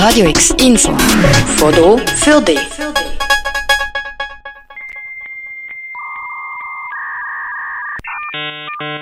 Radio 0.00 0.28
X 0.28 0.54
Info. 0.60 0.96
Foto 1.56 1.98
für 2.20 2.40
dich. 2.40 2.60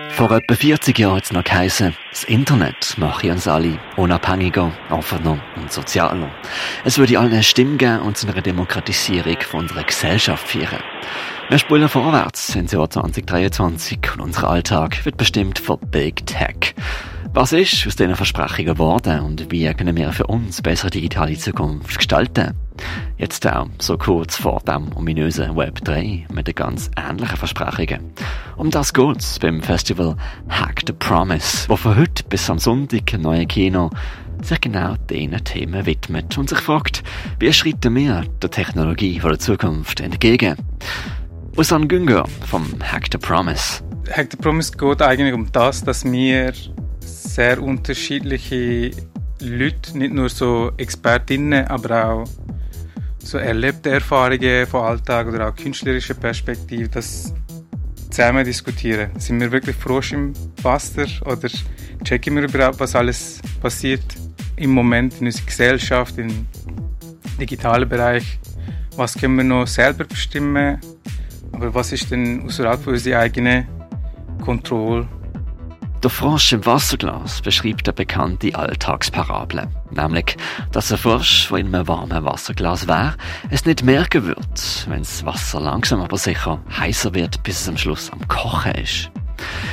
Vor 0.08 0.30
etwa 0.30 0.54
40 0.54 0.98
Jahren 0.98 1.16
hat 1.16 1.24
es 1.24 1.32
noch 1.32 1.44
geheißen, 1.44 1.94
das 2.10 2.24
Internet 2.24 2.94
mache 2.96 3.30
uns 3.30 3.46
alle 3.46 3.78
unabhängiger, 3.98 4.72
offener 4.88 5.38
und 5.56 5.70
sozialer. 5.70 6.30
Es 6.86 6.96
würde 6.96 7.18
allen 7.18 7.30
eine 7.30 7.42
Stimme 7.42 7.76
geben 7.76 8.00
und 8.00 8.16
zu 8.16 8.26
einer 8.26 8.40
Demokratisierung 8.40 9.36
von 9.42 9.60
unserer 9.60 9.84
Gesellschaft 9.84 10.48
führen. 10.48 10.82
Wir 11.50 11.58
spulen 11.58 11.90
vorwärts 11.90 12.54
ins 12.54 12.72
Jahr 12.72 12.88
2023 12.88 13.98
und 14.14 14.22
unser 14.22 14.48
Alltag 14.48 15.04
wird 15.04 15.18
bestimmt 15.18 15.58
von 15.58 15.78
Big 15.90 16.26
Tech. 16.26 16.74
Was 17.36 17.52
ist 17.52 17.86
aus 17.86 17.96
diesen 17.96 18.16
Versprechungen 18.16 18.72
geworden 18.72 19.20
und 19.20 19.52
wie 19.52 19.70
können 19.74 19.94
wir 19.94 20.10
für 20.12 20.26
uns 20.26 20.62
bessere 20.62 20.88
digitale 20.88 21.36
Zukunft 21.36 21.98
gestalten? 21.98 22.54
Jetzt 23.18 23.46
auch 23.46 23.68
so 23.78 23.98
kurz 23.98 24.36
vor 24.36 24.62
dem 24.66 24.90
ominösen 24.96 25.54
Web 25.54 25.84
3 25.84 26.28
mit 26.32 26.46
den 26.46 26.54
ganz 26.54 26.90
ähnlichen 26.96 27.36
Versprechungen. 27.36 28.14
Um 28.56 28.70
das 28.70 28.94
geht's 28.94 29.38
beim 29.38 29.60
Festival 29.60 30.16
Hack 30.48 30.84
the 30.86 30.94
Promise, 30.94 31.68
wo 31.68 31.76
von 31.76 31.98
heute 31.98 32.24
bis 32.24 32.48
am 32.48 32.58
Sonntag 32.58 33.12
ein 33.12 33.20
neues 33.20 33.48
Kino 33.48 33.90
sich 34.40 34.62
genau 34.62 34.94
diesen 35.10 35.44
Themen 35.44 35.84
widmet 35.84 36.38
und 36.38 36.48
sich 36.48 36.60
fragt, 36.60 37.02
wie 37.38 37.52
schreiten 37.52 37.94
wir 37.96 38.24
der 38.40 38.50
Technologie 38.50 39.20
von 39.20 39.28
der 39.28 39.38
Zukunft 39.38 40.00
entgegen? 40.00 40.56
Usan 41.54 41.86
Günger 41.86 42.24
vom 42.46 42.66
Hack 42.82 43.08
the 43.12 43.18
Promise. 43.18 43.82
Hack 44.10 44.28
the 44.30 44.38
Promise 44.38 44.72
geht 44.72 45.02
eigentlich 45.02 45.34
um 45.34 45.52
das, 45.52 45.84
dass 45.84 46.02
wir 46.02 46.54
sehr 47.06 47.62
unterschiedliche 47.62 48.90
Leute, 49.40 49.96
nicht 49.96 50.12
nur 50.12 50.28
so 50.28 50.72
Expertinnen, 50.76 51.66
aber 51.66 52.04
auch 52.06 52.24
so 53.18 53.38
erlebte 53.38 53.90
Erfahrungen 53.90 54.66
vom 54.66 54.82
Alltag 54.82 55.26
oder 55.28 55.48
auch 55.48 55.54
künstlerische 55.54 56.14
Perspektive, 56.14 56.88
das 56.88 57.34
zusammen 58.10 58.44
diskutieren. 58.44 59.10
Sind 59.18 59.40
wir 59.40 59.50
wirklich 59.50 59.76
frosch 59.76 60.12
im 60.12 60.32
Wasser 60.62 61.06
oder 61.24 61.48
checken 62.04 62.36
wir 62.36 62.44
überhaupt, 62.44 62.80
was 62.80 62.94
alles 62.94 63.40
passiert 63.60 64.04
im 64.56 64.70
Moment 64.70 65.20
in 65.20 65.26
unserer 65.26 65.46
Gesellschaft, 65.46 66.18
im 66.18 66.46
digitalen 67.38 67.88
Bereich? 67.88 68.38
Was 68.96 69.14
können 69.14 69.36
wir 69.36 69.44
noch 69.44 69.66
selber 69.66 70.04
bestimmen? 70.04 70.80
Aber 71.52 71.74
was 71.74 71.92
ist 71.92 72.10
denn 72.10 72.46
außerhalb 72.46 72.86
unserer 72.86 73.20
eigenen 73.20 73.66
Kontrolle? 74.42 75.08
Der 76.02 76.10
Frosch 76.10 76.52
im 76.52 76.64
Wasserglas 76.66 77.40
beschreibt 77.40 77.88
eine 77.88 77.94
bekannte 77.94 78.54
Alltagsparabel. 78.54 79.66
Nämlich, 79.90 80.36
dass 80.70 80.92
ein 80.92 80.98
Frosch, 80.98 81.48
der 81.48 81.58
in 81.58 81.74
einem 81.74 81.88
warmen 81.88 82.24
Wasserglas 82.24 82.86
wäre, 82.86 83.16
es 83.48 83.64
nicht 83.64 83.82
merken 83.82 84.26
wird, 84.26 84.86
wenn 84.88 85.00
das 85.00 85.24
Wasser 85.24 85.58
langsam 85.60 86.02
aber 86.02 86.18
sicher 86.18 86.60
heißer 86.78 87.14
wird, 87.14 87.42
bis 87.42 87.62
es 87.62 87.68
am 87.68 87.78
Schluss 87.78 88.10
am 88.10 88.28
Kochen 88.28 88.72
ist. 88.72 89.10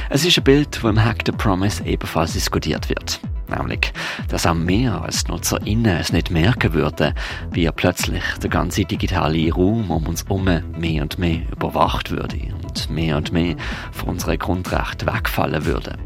Es 0.10 0.26
ist 0.26 0.38
ein 0.38 0.44
Bild, 0.46 0.76
das 0.76 0.84
im 0.84 1.04
Hack 1.04 1.24
the 1.26 1.34
Promise 1.34 1.84
ebenfalls 1.86 2.34
diskutiert 2.34 2.90
wird. 2.90 3.20
Nämlich, 3.50 3.92
dass 4.30 4.48
auch 4.48 4.56
wir 4.56 5.02
als 5.02 5.28
NutzerInnen 5.28 5.98
es 5.98 6.14
nicht 6.14 6.32
merken 6.32 6.74
würden, 6.74 7.14
wie 7.52 7.70
plötzlich 7.76 8.24
der 8.42 8.50
ganze 8.50 8.86
digitale 8.86 9.52
Raum 9.52 9.92
um 9.92 10.08
uns 10.08 10.24
herum 10.24 10.46
mehr 10.46 11.04
und 11.04 11.20
mehr 11.20 11.42
überwacht 11.52 12.12
würde 12.12 12.40
und 12.64 12.90
mehr 12.90 13.18
und 13.18 13.32
mehr 13.32 13.56
von 13.92 14.10
unseren 14.10 14.40
Grundrechten 14.40 15.08
wegfallen 15.08 15.66
würde. 15.66 15.98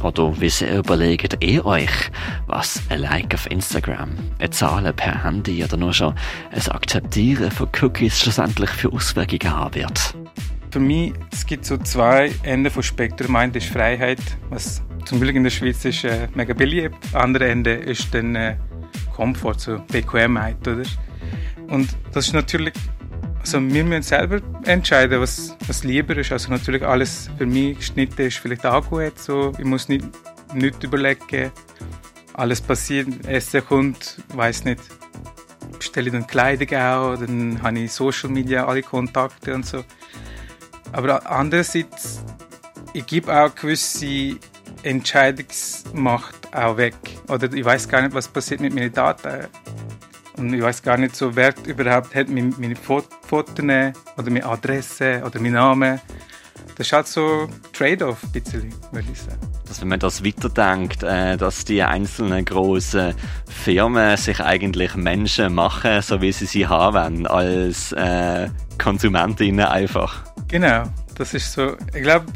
Oder 0.00 0.32
überlegt 0.72 1.42
ihr 1.42 1.64
euch, 1.64 2.10
was 2.46 2.82
ein 2.88 3.00
Like 3.00 3.34
auf 3.34 3.50
Instagram, 3.50 4.10
eine 4.38 4.50
Zahl 4.50 4.92
per 4.92 5.24
Handy 5.24 5.64
oder 5.64 5.76
nur 5.76 5.92
schon 5.92 6.14
ein 6.50 6.68
Akzeptieren 6.72 7.50
von 7.50 7.68
Cookies 7.80 8.18
schlussendlich 8.18 8.70
für 8.70 8.92
Auswirkungen 8.92 9.56
haben 9.56 9.74
wird? 9.74 10.14
Für 10.70 10.80
mich 10.80 11.14
es 11.32 11.46
gibt 11.46 11.64
so 11.64 11.76
zwei 11.78 12.32
Enden 12.42 12.70
von 12.70 12.82
Spektrum. 12.82 13.36
Ein 13.36 13.52
ist 13.54 13.68
Freiheit, 13.68 14.20
was 14.50 14.82
zum 15.04 15.20
Glück 15.20 15.34
in 15.34 15.44
der 15.44 15.50
Schweiz 15.50 15.84
ist 15.84 16.04
äh, 16.04 16.28
mega 16.34 16.52
beliebt. 16.52 16.96
Andere 17.14 17.48
Ende 17.48 17.72
ist 17.72 18.12
dann 18.12 18.34
äh, 18.34 18.56
Komfort, 19.14 19.58
so 19.58 19.78
Bequemheit, 19.90 20.66
oder? 20.66 20.82
Und 21.68 21.96
das 22.12 22.26
ist 22.26 22.34
natürlich 22.34 22.74
also 23.54 23.60
wir 23.72 23.84
müssen 23.84 24.02
selber 24.02 24.40
entscheiden, 24.64 25.20
was, 25.20 25.56
was 25.68 25.84
lieber 25.84 26.16
ist. 26.16 26.32
Also 26.32 26.50
natürlich 26.50 26.82
alles 26.82 27.30
für 27.38 27.46
mich 27.46 27.78
geschnitten 27.78 28.22
ist 28.22 28.38
vielleicht 28.38 28.66
auch 28.66 28.88
gut. 28.88 29.18
So. 29.18 29.52
Ich 29.58 29.64
muss 29.64 29.88
nicht, 29.88 30.04
nicht 30.52 30.82
überlegen. 30.82 31.52
Alles 32.34 32.60
passiert, 32.60 33.24
Essen 33.26 33.64
kommt, 33.64 34.20
weiß 34.34 34.64
nicht. 34.64 34.80
Bestelle 35.78 36.10
dann 36.10 36.26
Kleidung 36.26 36.68
auch, 36.78 37.16
dann 37.16 37.62
habe 37.62 37.78
ich 37.78 37.92
Social 37.92 38.30
Media, 38.30 38.66
alle 38.66 38.82
Kontakte 38.82 39.54
und 39.54 39.64
so. 39.64 39.84
Aber 40.92 41.30
andererseits, 41.30 42.24
ich 42.92 43.06
gebe 43.06 43.32
auch 43.32 43.54
gewisse 43.54 44.36
Entscheidungsmacht 44.82 46.54
auch 46.54 46.76
weg. 46.76 46.94
Oder 47.28 47.52
ich 47.52 47.64
weiß 47.64 47.88
gar 47.88 48.02
nicht, 48.02 48.14
was 48.14 48.28
passiert 48.28 48.60
mit 48.60 48.74
meinen 48.74 48.92
Daten. 48.92 49.46
Und 50.36 50.52
ich 50.52 50.62
weiß 50.62 50.82
gar 50.82 50.98
nicht 50.98 51.16
so, 51.16 51.34
wer 51.34 51.54
überhaupt 51.66 52.14
hat 52.14 52.28
meine 52.28 52.76
Fotos 52.76 53.58
oder 53.58 54.30
meine 54.30 54.44
Adresse 54.44 55.22
oder 55.24 55.40
meinen 55.40 55.54
Namen. 55.54 56.00
Das 56.76 56.88
ist 56.88 56.92
halt 56.92 57.06
so 57.06 57.48
Trade-off, 57.72 58.20
bisschen, 58.32 58.72
würde 58.92 59.08
ich 59.10 59.20
sagen. 59.20 59.38
Dass 59.66 59.80
wenn 59.80 59.88
man 59.88 59.98
das 59.98 60.22
weiterdenkt, 60.22 61.02
äh, 61.02 61.36
dass 61.36 61.64
die 61.64 61.82
einzelnen 61.82 62.44
großen 62.44 63.14
Firmen 63.48 64.16
sich 64.18 64.40
eigentlich 64.40 64.94
Menschen 64.94 65.54
machen, 65.54 66.02
so 66.02 66.20
wie 66.20 66.32
sie 66.32 66.46
sie 66.46 66.66
haben, 66.66 67.26
als 67.26 67.92
äh, 67.92 68.48
Konsumentinnen 68.78 69.64
einfach. 69.64 70.24
Genau, 70.48 70.84
das 71.14 71.32
ist 71.32 71.52
so, 71.52 71.76
ich 71.94 72.02
glaube, 72.02 72.26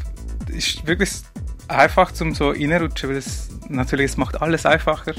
es 0.49 0.55
ist 0.55 0.87
wirklich 0.87 1.11
einfach 1.67 2.11
zum 2.11 2.33
so 2.33 2.49
reinrutschen, 2.49 3.09
weil 3.09 3.17
es 3.17 3.49
natürlich, 3.69 4.11
es 4.11 4.17
macht 4.17 4.41
alles 4.41 4.65
einfacher. 4.65 5.13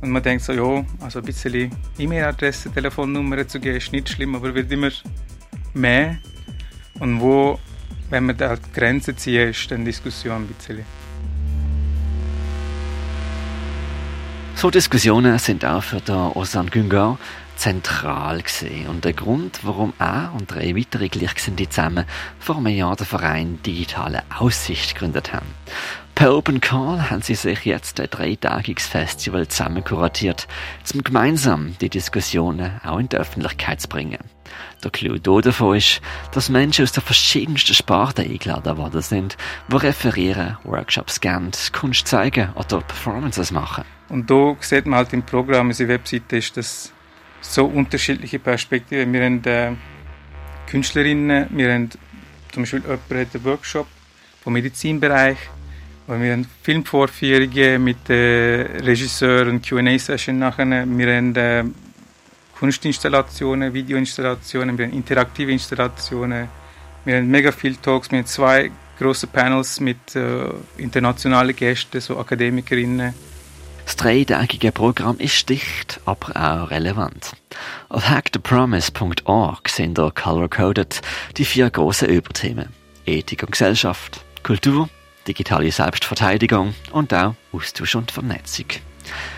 Und 0.00 0.10
man 0.10 0.22
denkt 0.22 0.44
so, 0.44 0.52
ja, 0.52 0.84
also 1.00 1.18
ein 1.18 1.24
bisschen 1.24 1.72
E-Mail-Adresse, 1.98 2.70
Telefonnummer 2.70 3.46
zu 3.48 3.58
geben, 3.58 3.76
ist 3.78 3.92
nicht 3.92 4.08
schlimm, 4.08 4.34
aber 4.36 4.54
wird 4.54 4.70
immer 4.70 4.90
mehr. 5.74 6.18
Und 7.00 7.20
wo, 7.20 7.58
wenn 8.10 8.26
man 8.26 8.36
da 8.36 8.56
die 8.56 8.72
Grenze 8.72 9.14
ziehen, 9.16 9.50
ist 9.50 9.70
dann 9.70 9.84
Diskussion 9.84 10.42
ein 10.42 10.46
bisschen. 10.46 10.84
So 14.58 14.72
Diskussionen 14.72 15.38
sind 15.38 15.64
auch 15.64 15.84
für 15.84 16.00
den 16.00 16.16
Osan 16.16 16.68
Güngor 16.68 17.20
zentral 17.54 18.42
gesehen 18.42 18.88
und 18.88 19.04
der 19.04 19.12
Grund, 19.12 19.60
warum 19.62 19.92
er 20.00 20.32
und 20.36 20.52
drei 20.52 20.74
weitere 20.74 21.08
Gleichgesinnte 21.08 21.68
zusammen 21.68 22.04
vor 22.40 22.56
einem 22.56 22.74
Jahr 22.74 22.96
den 22.96 23.06
Verein 23.06 23.62
Digitale 23.64 24.24
Aussicht 24.36 24.94
gegründet 24.94 25.32
haben. 25.32 25.46
Per 26.16 26.34
Open 26.34 26.60
Call 26.60 27.08
haben 27.08 27.22
sie 27.22 27.36
sich 27.36 27.66
jetzt 27.66 28.00
ein 28.00 28.08
dreitägiges 28.10 28.88
Festival 28.88 29.46
zusammen 29.46 29.84
kuratiert, 29.84 30.48
um 30.92 31.04
gemeinsam 31.04 31.76
die 31.80 31.88
Diskussionen 31.88 32.80
auch 32.82 32.98
in 32.98 33.08
die 33.08 33.16
Öffentlichkeit 33.16 33.80
zu 33.80 33.86
bringen. 33.86 34.18
Der 34.82 34.90
Clou 34.90 35.18
davon 35.18 35.76
ist, 35.76 36.00
dass 36.32 36.48
Menschen 36.48 36.84
aus 36.84 36.92
den 36.92 37.02
verschiedensten 37.02 37.74
Sparten 37.74 38.24
eingeladen 38.24 38.76
worden 38.76 39.02
sind, 39.02 39.36
die 39.70 39.76
referieren, 39.76 40.56
Workshops 40.64 41.20
geben, 41.20 41.50
Kunst 41.72 42.06
zeigen 42.06 42.50
oder 42.54 42.80
Performances 42.80 43.50
machen. 43.50 43.84
Und 44.08 44.30
da 44.30 44.56
sieht 44.60 44.86
man 44.86 44.98
halt 44.98 45.12
im 45.12 45.22
Programm, 45.22 45.68
unsere 45.68 45.88
Webseite 45.88 46.36
ist 46.36 46.56
das 46.56 46.92
so 47.40 47.66
unterschiedliche 47.66 48.38
Perspektiven. 48.38 49.12
Wir 49.12 49.24
haben 49.24 49.44
äh, 49.44 49.72
Künstlerinnen, 50.68 51.46
wir 51.50 51.72
haben 51.72 51.90
zum 52.52 52.62
Beispiel 52.62 52.80
jemand 52.80 53.02
hat 53.10 53.34
einen 53.34 53.44
Workshop 53.44 53.86
vom 54.42 54.52
Medizinbereich, 54.54 55.38
und 56.08 56.22
wir 56.22 56.32
haben 56.32 56.46
Filmvorführungen 56.62 57.84
mit 57.84 58.08
äh, 58.08 58.62
Regisseuren, 58.82 59.60
Q&A-Session 59.60 60.38
nachher. 60.38 60.86
Wir 60.86 61.16
haben 61.16 61.36
äh, 61.36 61.64
Kunstinstallationen, 62.58 63.72
Videoinstallationen, 63.72 64.76
wir 64.76 64.86
haben 64.86 64.92
interaktive 64.94 65.52
Installationen. 65.52 66.48
Wir 67.04 67.16
haben 67.16 67.28
mega 67.28 67.52
viele 67.52 67.80
Talks, 67.80 68.10
wir 68.10 68.18
haben 68.18 68.26
zwei 68.26 68.70
große 68.98 69.28
Panels 69.28 69.80
mit 69.80 70.16
äh, 70.16 70.50
internationalen 70.76 71.54
Gästen, 71.54 72.00
so 72.00 72.18
Akademikerinnen. 72.18 73.14
Das 73.84 73.96
dreitägige 73.96 74.72
Programm 74.72 75.16
ist 75.18 75.48
dicht, 75.48 76.00
aber 76.04 76.36
auch 76.36 76.70
relevant. 76.70 77.32
Auf 77.88 78.08
hackthepromise.org 78.08 79.68
sind 79.68 79.96
da 79.96 80.10
color-coded 80.10 81.00
die 81.36 81.44
vier 81.44 81.70
großen 81.70 82.08
Überthemen. 82.08 82.68
Ethik 83.06 83.44
und 83.44 83.52
Gesellschaft, 83.52 84.20
Kultur 84.42 84.90
digitale 85.28 85.70
Selbstverteidigung 85.70 86.74
und 86.90 87.14
auch 87.14 87.34
Austausch 87.52 87.94
und 87.94 88.10
Vernetzung. 88.10 88.66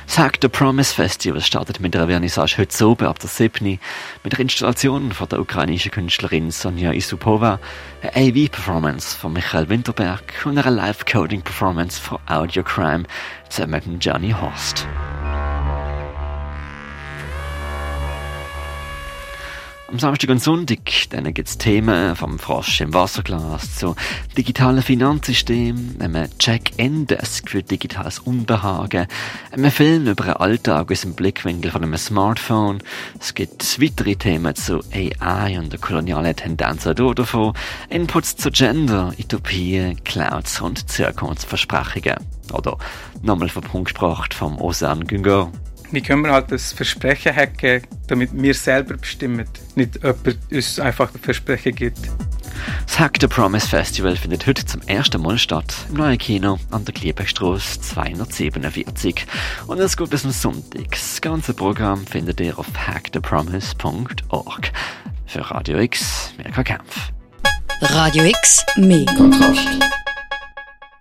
Sag 0.06 0.38
the 0.42 0.48
Promise 0.48 0.94
Festival 0.94 1.40
startet 1.40 1.80
mit 1.80 1.94
der 1.94 2.08
Vernissage 2.08 2.58
heute 2.58 2.88
oben 2.88 3.06
ab 3.06 3.18
der 3.18 3.28
7. 3.28 3.78
mit 4.24 4.32
der 4.32 4.40
Installation 4.40 5.12
von 5.12 5.28
der 5.28 5.40
ukrainischen 5.40 5.90
Künstlerin 5.90 6.50
Sonja 6.50 6.92
Isupova, 6.92 7.60
einer 8.02 8.16
AV-Performance 8.16 9.16
von 9.16 9.32
Michael 9.32 9.68
Winterberg 9.68 10.22
und 10.44 10.58
einer 10.58 10.70
Live-Coding-Performance 10.70 12.00
von 12.00 12.18
Audio 12.26 12.62
Crime 12.62 13.04
zusammen 13.48 13.82
mit 13.86 14.04
Johnny 14.04 14.30
Horst. 14.30 14.86
Am 19.90 19.98
Samstag 19.98 20.30
und 20.30 20.40
Sonntag 20.40 20.78
dann 21.10 21.34
gibt's 21.34 21.58
Themen 21.58 22.14
vom 22.14 22.38
Frosch 22.38 22.80
im 22.80 22.94
Wasserglas 22.94 23.76
zu 23.76 23.96
digitalen 24.36 24.84
Finanzsystemen, 24.84 26.00
einem 26.00 26.28
Check-in-Desk 26.38 27.50
für 27.50 27.64
digitales 27.64 28.20
Unbehagen, 28.20 29.08
einem 29.50 29.70
Film 29.72 30.06
über 30.06 30.22
einen 30.26 30.34
Alltag 30.34 30.92
aus 30.92 31.00
dem 31.00 31.14
Blickwinkel 31.14 31.72
von 31.72 31.82
einem 31.82 31.96
Smartphone. 31.96 32.78
Es 33.18 33.34
gibt 33.34 33.82
weitere 33.82 34.14
Themen 34.14 34.54
zu 34.54 34.80
AI 34.92 35.58
und 35.58 35.72
der 35.72 35.80
kolonialen 35.80 36.36
Tendenzen 36.36 36.94
davon, 36.94 37.54
Inputs 37.88 38.36
zu 38.36 38.52
Gender, 38.52 39.12
Utopien, 39.18 40.04
Clouds 40.04 40.60
und 40.60 40.88
Zukunftsversprechungen. 40.88 42.18
Oder 42.52 42.78
nochmal 43.22 43.48
vom 43.48 43.64
Punkt 43.64 43.94
gebracht 43.94 44.34
vom 44.34 44.60
Osan 44.60 45.04
Güngo. 45.08 45.50
Wie 45.92 46.00
können 46.00 46.22
wir 46.22 46.32
halt 46.32 46.52
das 46.52 46.72
Versprechen 46.72 47.34
hacken, 47.34 47.82
damit 48.06 48.30
wir 48.32 48.54
selber 48.54 48.96
bestimmen, 48.96 49.44
nicht 49.74 49.96
jemand 49.96 50.38
uns 50.50 50.78
einfach 50.78 51.10
das 51.10 51.20
Versprechen 51.20 51.74
gibt. 51.74 51.98
Das 52.86 52.98
Hack 52.98 53.18
the 53.20 53.26
Promise 53.26 53.66
Festival 53.66 54.16
findet 54.16 54.46
heute 54.46 54.64
zum 54.64 54.82
ersten 54.82 55.20
Mal 55.22 55.38
statt 55.38 55.74
im 55.88 55.96
neuen 55.96 56.18
Kino 56.18 56.58
an 56.70 56.84
der 56.84 56.94
Kliebenstrasse 56.94 57.80
247 57.80 59.26
und 59.66 59.80
es 59.80 59.96
geht 59.96 60.10
bis 60.10 60.24
am 60.24 60.30
Sonntag. 60.30 60.90
Das 60.90 61.20
ganze 61.20 61.54
Programm 61.54 62.06
findet 62.06 62.40
ihr 62.40 62.58
auf 62.58 62.66
hackthepromise.org. 62.76 64.72
Für 65.26 65.50
Radio 65.50 65.78
X, 65.78 66.34
Mirka 66.36 66.62
Kempf. 66.62 67.12
Radio 67.80 68.24
X, 68.24 68.64
mehr 68.76 69.06
Kontrast. 69.16 69.68